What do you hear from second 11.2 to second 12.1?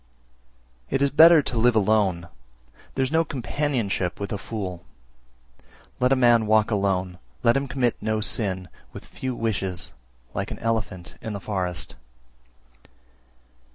in the forest.